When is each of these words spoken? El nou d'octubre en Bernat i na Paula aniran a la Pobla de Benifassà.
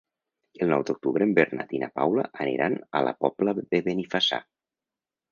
El 0.65 0.69
nou 0.73 0.83
d'octubre 0.89 1.25
en 1.27 1.33
Bernat 1.39 1.75
i 1.79 1.81
na 1.83 1.89
Paula 1.99 2.23
aniran 2.45 2.77
a 2.99 3.01
la 3.09 3.13
Pobla 3.25 3.53
de 3.59 3.81
Benifassà. 3.89 4.41